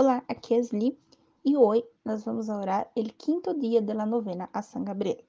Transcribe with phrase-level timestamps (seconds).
[0.00, 0.96] Olá, aqui é Sli
[1.44, 5.24] e hoje nós vamos orar o quinto dia da novena a San Gabriel.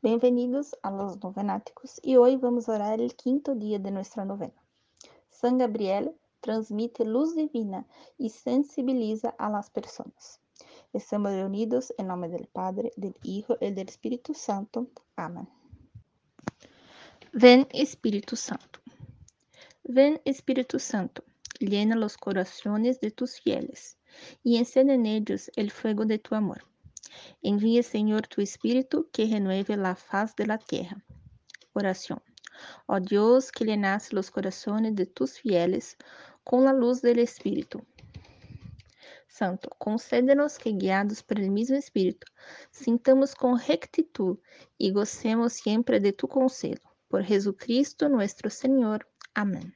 [0.00, 4.54] Bem-vindos a los novenáticos e hoje vamos orar o quinto dia de nossa novena.
[5.28, 7.84] San Gabriel transmite luz divina
[8.20, 10.45] e sensibiliza a las pessoas.
[10.96, 14.90] Estamos reunidos em nome do Padre, do Hijo e do Espírito Santo.
[15.14, 15.46] Amém.
[17.34, 18.80] Ven Espírito Santo.
[19.84, 21.22] Ven Espírito Santo,
[21.60, 23.98] llena los corazones de tus fieles
[24.42, 26.64] y encende en ellos el fuego de tu amor.
[27.42, 31.04] Envía, Señor, tu Espíritu que renueve la faz de la tierra.
[31.74, 32.22] Oración.
[32.86, 35.98] Oh Dios, que llenas los corazones de tus fieles
[36.42, 37.84] com a luz do Espírito.
[39.36, 42.26] Santo, concédenos que, guiados pelo mesmo Espírito,
[42.70, 44.38] sintamos com rectitud
[44.80, 46.80] e gocemos sempre de tu conselho.
[47.06, 49.06] Por Jesucristo nuestro Senhor.
[49.34, 49.74] Amém.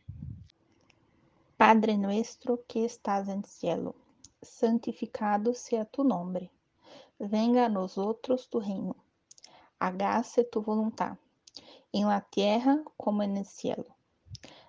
[1.59, 3.95] Padre nuestro que estás en cielo,
[4.41, 6.51] santificado sea tu nombre.
[7.19, 8.97] Venga a nosotros tu reino.
[9.79, 11.19] Hágase tu voluntad,
[11.93, 13.95] en la tierra como en el cielo.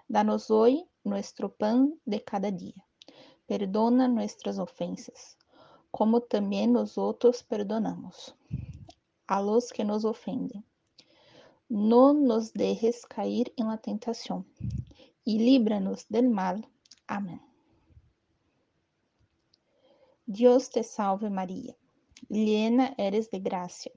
[0.10, 2.86] Danos hoy nuestro pan de cada dia.
[3.52, 5.38] Perdona nuestras ofensas,
[5.92, 8.34] como também nós outros perdonamos
[9.28, 10.64] a los que nos ofendem.
[11.70, 14.46] Não nos dejes cair em la tentação
[15.28, 16.62] e líbranos del mal.
[17.06, 17.42] Amém.
[20.26, 21.76] Deus te salve Maria,
[22.30, 23.92] llena eres de graça.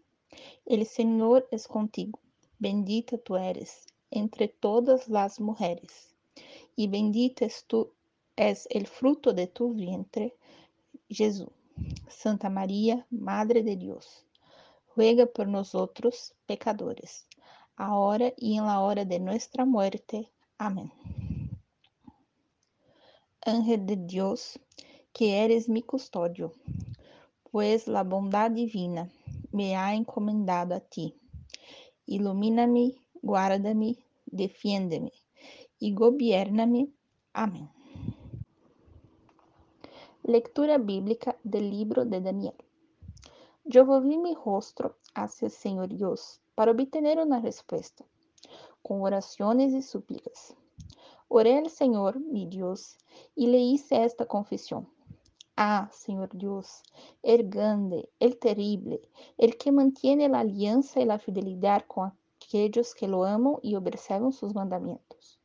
[0.67, 2.19] El Senhor es contigo.
[2.59, 6.13] Bendita tu eres entre todas las mujeres
[6.77, 7.93] y bendito es, tu,
[8.37, 10.37] es el fruto de tu vientre,
[11.09, 11.49] Jesús.
[12.09, 14.25] Santa María, Madre de Dios,
[14.95, 17.27] ruega por nosotros pecadores,
[17.77, 20.31] ahora y en la hora de nuestra muerte.
[20.57, 20.93] Amén.
[23.43, 24.58] Ángel de Dios,
[25.13, 26.53] que eres mi custodio,
[27.51, 29.11] pues la bondad divina
[29.53, 31.14] me ha encomendado a ti.
[32.07, 35.13] Ilumina-me, guarda-me, defiende-me
[35.79, 36.89] y gobiername.
[37.33, 37.69] Amém.
[40.27, 42.55] Lectura bíblica del libro de Daniel.
[43.67, 48.07] Yo volví mi rostro hacia el Señor Dios para obtener una respuesta,
[48.80, 50.57] con oraciones y súplicas.
[51.29, 52.96] Oré al Señor, mi Dios,
[53.34, 54.89] y le hice esta confesión.
[55.58, 56.83] Ah, Señor Dios,
[57.23, 59.02] el grande, el terrible,
[59.36, 64.33] el que mantiene la alianza y la fidelidad con aquellos que lo aman y observan
[64.33, 65.39] sus mandamientos.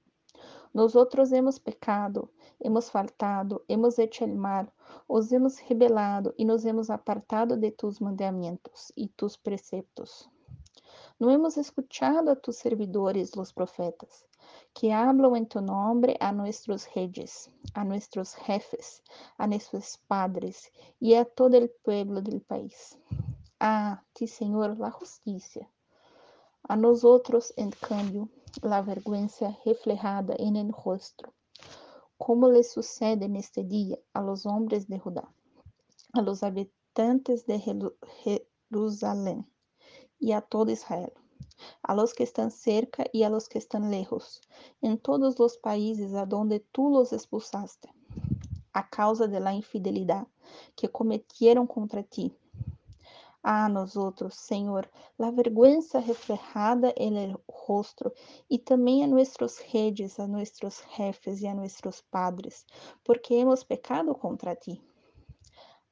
[0.73, 4.71] Nós outros hemos pecado, hemos faltado, hemos hecho el mal,
[5.07, 10.29] os hemos rebelado e nos hemos apartado de tus mandamentos e tus preceptos.
[11.19, 14.25] Não hemos escuchado a tus servidores, los profetas,
[14.73, 19.03] que hablan en tu nombre a nuestros reyes, a nuestros jefes,
[19.37, 22.97] a nuestros padres e a todo el pueblo del país.
[23.59, 25.69] Ah, ti, Senhor, la justicia.
[26.71, 28.29] A nós outros, en cambio,
[28.61, 31.33] la vergüenza reflejada en el rostro,
[32.15, 35.33] como le sucede neste dia a los hombres de Judá,
[36.13, 39.43] a los habitantes de Jerusalém
[40.21, 41.11] e a todo Israel,
[41.81, 44.39] a los que están cerca y a los que están lejos,
[44.79, 47.89] en todos los países a donde tú los expulsaste,
[48.73, 50.27] a causa de la infidelidad
[50.75, 52.37] que cometieron contra ti
[53.41, 58.13] a nosotros, Senhor, la vergüenza reflejada en el rostro
[58.49, 62.65] y también a nuestros reyes, a nuestros jefes y a nuestros padres,
[63.03, 64.81] porque hemos pecado contra ti.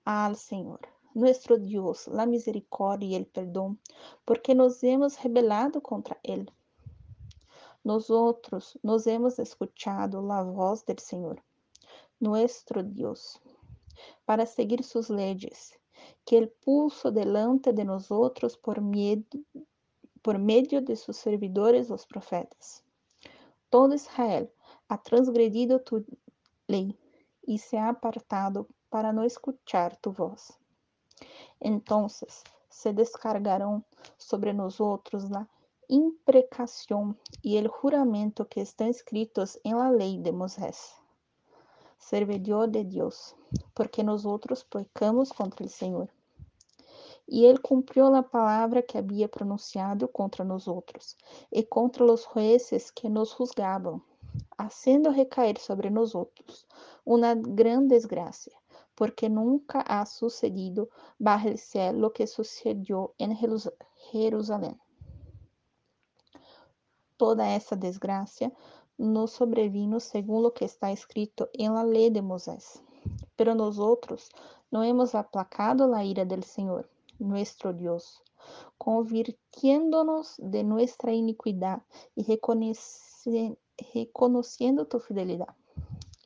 [0.04, 0.82] Al Senhor,
[1.14, 3.80] nuestro Dios, la misericordia y el perdón,
[4.26, 6.52] porque nos hemos rebelado contra Él.
[7.84, 11.42] Nosotros nos hemos escuchado la voz del Senhor,
[12.20, 13.42] nuestro Dios,
[14.26, 15.78] para seguir sus leyes
[16.26, 19.24] que el pulso delante de nosotros por, miedo,
[20.22, 22.84] por medio de sus servidores los profetas.
[23.70, 24.52] Todo Israel
[24.88, 26.06] ha transgredido tu
[26.68, 26.98] ley
[27.42, 30.58] y se ha apartado para no escuchar tu voz.
[31.60, 33.84] Entonces se descargarão
[34.18, 35.48] sobre nosotros la
[35.88, 40.96] imprecación y el juramento que están escritos en la ley de Moisés
[41.98, 43.36] servidor de Deus,
[43.74, 46.10] porque nós outros pecamos contra o Senhor.
[47.28, 51.18] E ele cumpriu a palavra que havia pronunciado contra nós outros,
[51.52, 54.02] e contra os jueces que nos juzgavam,
[54.58, 56.66] haciendo recair sobre nós outros
[57.06, 58.52] uma grande desgraça,
[58.96, 60.90] porque nunca ha sucedido
[61.20, 63.36] bajo el cielo lo que sucedió en
[64.12, 64.80] Jerusalém.
[67.18, 68.52] Toda essa desgraça
[68.98, 72.82] nos sobrevino según lo que está escrito en la ley de Moisés.
[73.36, 74.30] Pero nosotros
[74.72, 76.90] no hemos aplacado la ira del Señor,
[77.20, 78.24] nuestro Dios,
[78.78, 81.84] convirtiéndonos de nuestra iniquidad
[82.16, 82.26] y
[83.94, 85.56] reconociendo tu fidelidad.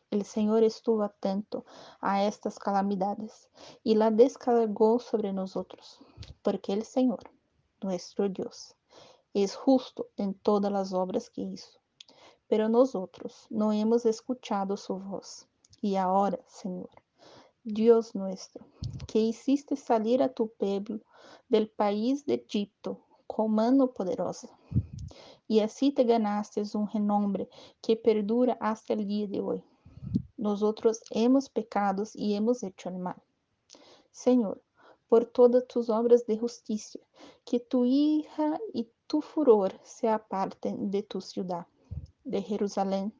[0.10, 1.66] El Señor estuvo atento
[2.02, 3.50] a estas calamidades
[3.84, 6.00] y la descargó sobre nosotros,
[6.42, 7.32] porque el Señor,
[7.82, 8.76] nuestro Dios,
[9.34, 11.81] es justo en todas las obras que hizo.
[12.52, 15.48] Pero nosotros no hemos escuchado su voz.
[15.82, 16.90] Y ahora, Señor,
[17.64, 18.66] Dios nuestro,
[19.08, 21.00] que hiciste salir a tu pueblo
[21.48, 24.50] del país de Egipto con mano poderosa.
[25.48, 27.48] Y así te ganaste un renombre
[27.82, 29.64] que perdura hasta el día de hoy.
[30.36, 33.16] Nosotros hemos pecado y hemos hecho mal.
[34.12, 34.62] Señor,
[35.08, 37.00] por todas tus obras de justicia,
[37.46, 41.66] que tu hija y tu furor se aparten de tu ciudad
[42.26, 43.12] de Jerusalém,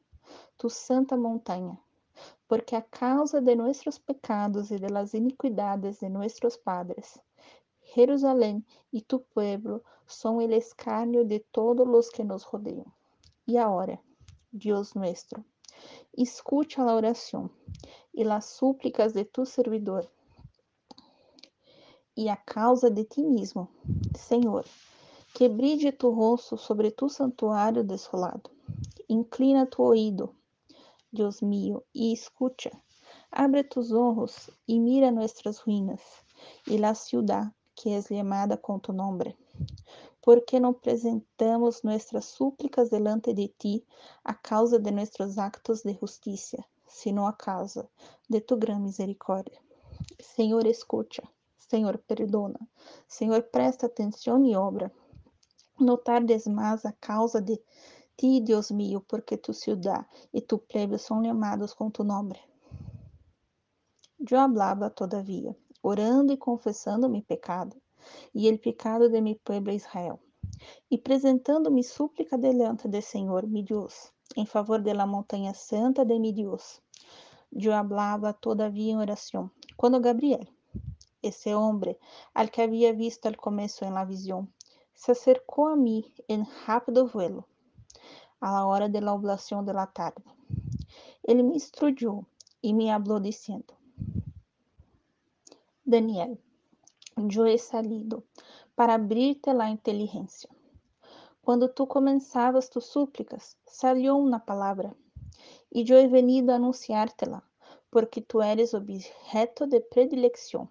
[0.56, 1.78] tu santa montanha,
[2.48, 7.18] porque a causa de nossos pecados e de las iniquidades de nossos padres,
[7.94, 12.86] Jerusalém e tu pueblo são el escárnio de todos los que nos rodeiam.
[13.46, 13.98] E agora,
[14.52, 15.44] Deus nuestro,
[16.16, 17.50] escucha a oração
[18.14, 20.08] e las súplicas de tu servidor.
[22.16, 23.68] E a causa de ti mesmo,
[24.16, 24.64] Senhor,
[25.34, 25.48] que
[25.92, 28.51] tu rosto sobre tu santuário desolado
[29.12, 30.36] Inclina tu oído,
[31.10, 32.70] Dios mío, y escucha.
[33.30, 36.00] Abre tus ojos y mira nuestras ruinas
[36.64, 39.36] y la ciudad que es llamada con tu nombre.
[40.22, 43.84] Porque não presentamos nuestras súplicas delante de ti
[44.24, 47.86] a causa de nuestros actos de justicia, sino a causa
[48.30, 49.60] de tu gran misericórdia.
[50.20, 51.22] Senhor, escucha.
[51.58, 52.66] Senhor, perdona.
[53.06, 54.90] Senhor, presta atenção e obra.
[55.78, 57.60] No tardes mais a causa de
[58.22, 62.38] ti, Dios mío, porque tu ciudad y tu plebe son llamados con tu nombre.
[64.16, 67.76] Yo hablaba todavía, orando y confesando mi pecado
[68.32, 70.20] y el pecado de mi pueblo Israel,
[70.88, 75.08] y presentando mi súplica delante del Señor mi Dios, en favor de la
[75.54, 76.80] santa de mi Dios.
[77.50, 80.48] Yo hablaba todavía en oración, cuando Gabriel,
[81.22, 81.98] ese hombre
[82.34, 84.54] al que había visto al comienzo en la visión,
[84.94, 87.48] se acercó a mí en rápido vuelo
[88.42, 90.24] a hora de la oblación de la tarde.
[91.22, 92.26] Ele me instruyó
[92.60, 93.78] y me habló diciendo,
[95.84, 96.40] Daniel,
[97.16, 98.24] yo he salido
[98.74, 100.50] para abrirte la inteligencia.
[101.40, 104.94] Cuando tú comenzabas tus súplicas, salió una palabra,
[105.70, 107.44] y yo he venido a anunciártela,
[107.90, 110.70] porque tú eres objeto de predilección.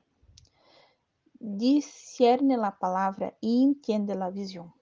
[1.40, 4.74] Discierne la palabra y entiende la visión.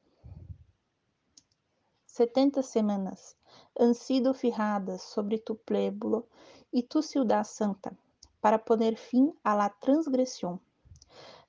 [2.20, 3.38] Setenta semanas
[3.80, 6.28] han sido fijadas sobre tu pueblo
[6.70, 7.98] e tu ciudad santa,
[8.42, 10.60] para poner fim a la transgressão,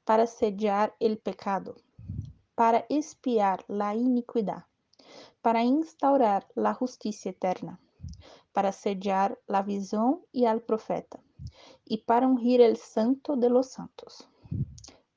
[0.04, 1.74] para sediar el pecado,
[2.54, 4.62] para espiar la iniquidad,
[5.42, 7.80] para instaurar la justicia eterna,
[8.52, 11.18] para sediar la visão e al profeta,
[11.84, 14.28] e para ungir el santo de los santos.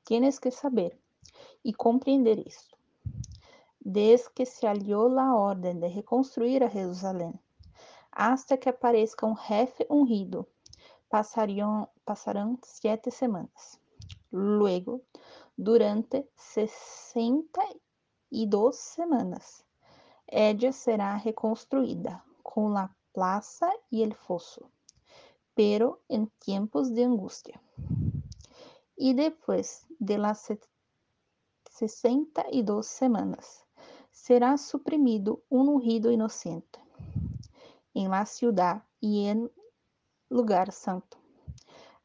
[0.04, 1.00] Tienes que saber
[1.64, 2.73] e compreender isso
[3.86, 7.34] desde que se aliou la orden de reconstruir a Jerusalém,
[8.12, 10.48] hasta que aparezca um jefe ungido.
[11.10, 13.80] Passarão sete semanas.
[14.32, 15.02] Luego,
[15.56, 17.62] durante sessenta
[18.32, 19.64] e duas semanas,
[20.28, 24.72] ella será reconstruída com la plaza e el fosso,
[25.54, 27.60] pero en tiempos de angústia.
[28.98, 30.50] E depois de las
[31.70, 33.63] sessenta e duas semanas,
[34.14, 36.80] será suprimido un ungido inocente
[37.96, 39.52] en la ciudad y en
[40.30, 41.18] lugar santo.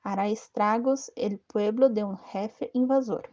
[0.02, 3.30] Hará estragos el pueblo de un jefe invasor,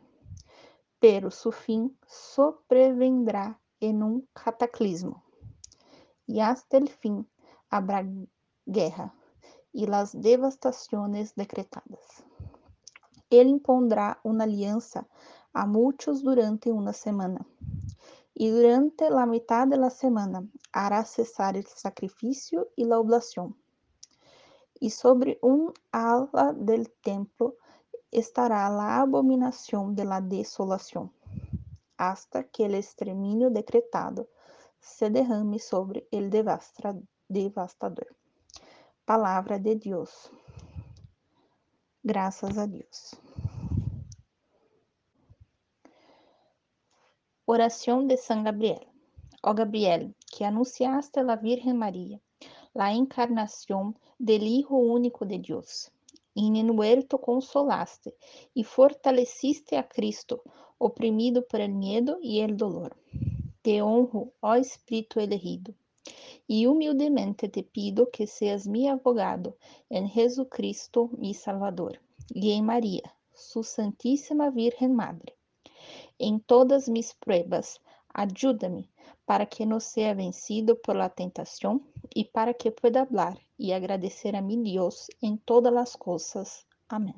[0.99, 5.23] pero su fin sobrevendrá en un cataclismo.
[6.27, 7.27] Y hasta el fin
[7.69, 8.05] habrá
[8.65, 9.15] guerra
[9.71, 12.23] y las devastaciones decretadas.
[13.29, 15.07] Ele impondrá uma aliança
[15.53, 17.45] a muitos durante uma semana
[18.37, 23.55] y durante la mitad de la semana hará cesar el sacrificio y la oblación.
[24.77, 27.55] Y sobre un ala del templo
[28.11, 31.13] estará la abominación de la desolación,
[31.97, 34.27] hasta que el exterminio decretado
[34.79, 38.07] se derrame sobre el devastador.
[39.05, 40.29] Palavra de Deus.
[42.03, 43.17] Graças a Deus.
[47.47, 48.81] Oração de São Gabriel.
[49.43, 52.19] oh Gabriel, que anunciaste a la Virgen María
[52.73, 55.91] la encarnación del Hijo único de Dios,
[56.33, 58.15] y en el huerto consolaste
[58.55, 60.41] y fortaleciste a Cristo,
[60.79, 62.97] oprimido por el miedo y el dolor.
[63.61, 65.75] Te honro, oh Espíritu elegido,
[66.47, 69.55] y humildemente te pido que seas mi abogado
[69.91, 75.34] en Jesucristo, mi Salvador, y en María, su Santísima Virgen Madre.
[76.17, 77.81] En todas mis pruebas,
[78.13, 78.89] ayúdame
[79.25, 84.35] para que no sea vencido por la tentación y para que pueda hablar y agradecer
[84.35, 86.67] a mi Dios en todas las cosas.
[86.87, 87.15] Amén.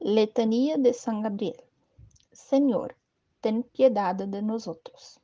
[0.00, 1.62] Letanía de San Gabriel.
[2.32, 2.96] Señor,
[3.40, 5.20] ten piedad de nosotros.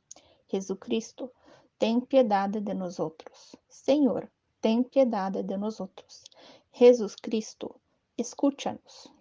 [0.47, 1.33] Jesucristo,
[1.77, 3.57] ten piedad de nosotros.
[3.67, 6.23] Señor, ten piedad de nosotros.
[6.71, 7.79] Jesucristo,
[8.17, 9.11] escúchanos.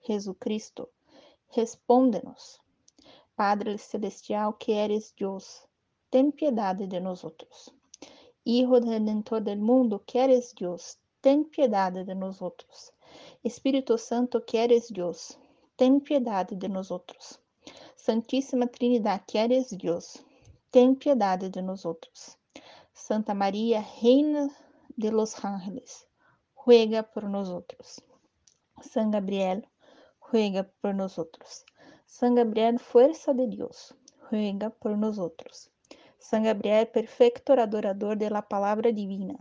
[0.00, 0.90] Jesucristo,
[1.54, 2.60] respóndenos.
[3.34, 5.66] Padre Celestial que eres Dios,
[6.10, 7.72] ten piedad de nosotros.
[8.44, 12.92] Hijo Redentor del mundo que eres Dios, ten piedad de nosotros.
[13.42, 15.38] Espíritu Santo que eres Dios,
[15.76, 17.40] ten piedad de nosotros.
[17.96, 20.24] Santíssima Trinidad que eres Dios,
[20.70, 22.38] ten piedad de nosotros.
[22.92, 24.50] Santa María, Reina
[24.96, 26.06] de los ángeles,
[26.64, 28.02] ruega por nosotros.
[28.82, 29.66] San Gabriel,
[30.30, 31.64] ruega por nosotros.
[32.06, 33.96] San Gabriel, fuerza de Dios,
[34.30, 35.70] ruega por nosotros.
[36.18, 39.34] San Gabriel, perfecto adorador de la palabra divina,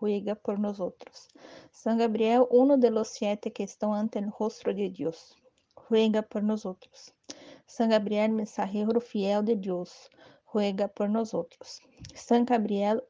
[0.00, 1.28] ruega por nosotros.
[1.70, 5.36] San Gabriel, uno de los siete que están ante el rostro de Dios,
[5.88, 7.14] ruega por nosotros.
[7.66, 10.10] San Gabriel, mensajero fiel de Dios,
[10.52, 11.80] ruega por nosotros.
[12.14, 13.04] San Gabriel,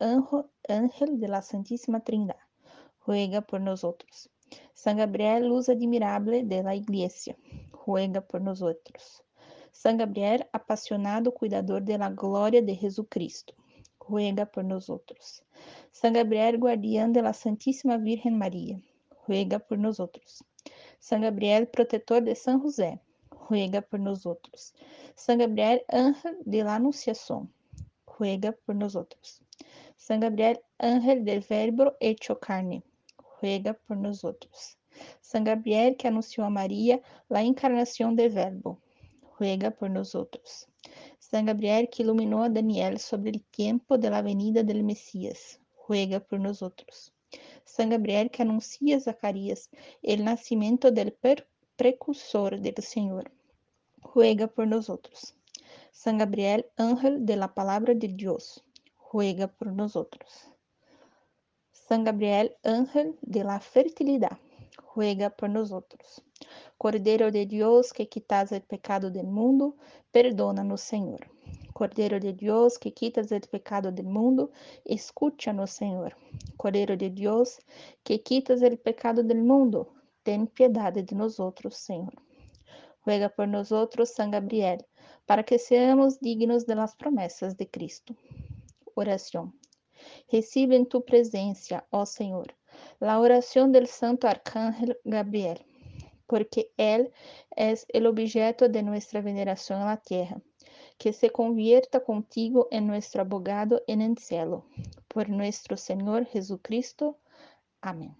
[0.68, 2.40] ángel de la Santísima Trinidad,
[3.06, 4.28] ruega por nosotros.
[4.76, 7.34] San Gabriel, luz admirable de la Iglesia,
[7.86, 9.24] ruega por nosotros.
[9.72, 13.54] San Gabriel, apasionado cuidador de la gloria de Jesucristo,
[13.98, 15.42] ruega por nosotros.
[15.92, 18.78] San Gabriel, guardián de la Santísima Virgen María,
[19.26, 20.44] ruega por nosotros.
[20.98, 23.00] San Gabriel, protetor de San José,
[23.48, 24.74] ruega por nosotros.
[25.14, 27.50] San Gabriel, ángel de la Anunciación,
[28.18, 29.40] ruega por nosotros.
[29.96, 32.82] San Gabriel, ángel del Verbo hecho carne,
[33.46, 34.76] ruega por nosotros.
[35.20, 38.82] San Gabriel, que anunció a María la encarnación del Verbo,
[39.38, 40.66] ruega por nosotros.
[41.20, 46.18] San Gabriel, que iluminó a Daniel sobre el tiempo de la venida del Mesías, ruega
[46.18, 47.14] por nosotros.
[47.64, 49.70] San Gabriel, que anuncia a Zacarías
[50.02, 51.16] el nacimiento del
[51.76, 53.30] precursor del Señor,
[54.02, 55.36] ruega por nosotros.
[55.92, 58.64] San Gabriel, ángel de la palabra de Dios,
[59.12, 60.55] ruega por nosotros.
[61.88, 64.36] San Gabriel, ángel de la fertilidad,
[64.92, 66.20] ruega por nosotros.
[66.76, 69.76] Cordeiro de Deus, que quitas o pecado do mundo,
[70.10, 71.20] perdona-nos, Senhor.
[71.72, 74.50] Cordeiro de Deus, que quitas o pecado do mundo,
[74.84, 76.16] escucha-nos, Senhor.
[76.56, 77.60] Cordeiro de Deus,
[78.02, 79.86] que quitas o pecado do mundo,
[80.24, 82.14] ten piedade de nós outros, Senhor.
[83.04, 84.84] Ruega por nós outros, San Gabriel,
[85.24, 88.16] para que seamos dignos de las promessas de Cristo.
[88.96, 89.52] Oração.
[90.30, 92.54] Recibe em tu presença, ó Senhor,
[93.00, 95.64] la oración del Santo Arcángel Gabriel,
[96.26, 97.12] porque Él
[97.56, 100.40] es el objeto de nuestra veneración en la tierra.
[100.98, 104.64] Que se convierta contigo en nuestro abogado en el cielo.
[105.08, 107.18] Por nuestro Señor Jesucristo.
[107.82, 108.16] Amén.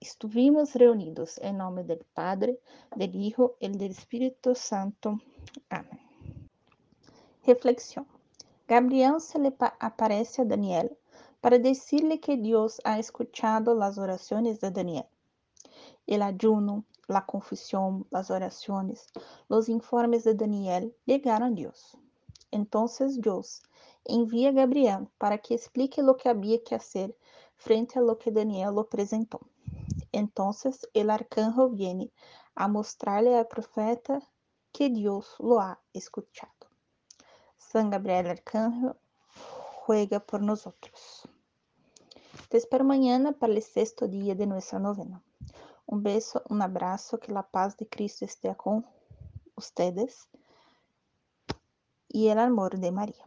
[0.00, 2.58] Estuvimos reunidos en nombre del Padre,
[2.94, 5.18] del Hijo y del Espíritu Santo.
[5.70, 6.00] Amén.
[7.46, 8.06] Reflexión.
[8.70, 10.96] Gabriel se le aparece a Daniel
[11.40, 15.06] para decirle que Dios ha escuchado las oraciones de Daniel.
[16.06, 19.08] El ayuno, la confesión, las oraciones,
[19.48, 21.98] los informes de Daniel llegaron a Dios.
[22.52, 23.60] Entonces Dios
[24.04, 27.16] envía a Gabriel para que explique lo que había que hacer
[27.56, 29.40] frente a lo que Daniel lo presentó.
[30.12, 32.12] Entonces el arcángel viene
[32.54, 34.22] a mostrarle al profeta
[34.70, 36.59] que Dios lo ha escuchado.
[37.70, 38.96] San Gabriel Arcángel
[39.84, 41.28] juega por nosotros.
[42.48, 45.22] Te espero mañana para el sexto día de nuestra novena.
[45.86, 48.84] Un beso, un abrazo, que la paz de Cristo esté con
[49.54, 50.28] ustedes
[52.08, 53.24] y el amor de María.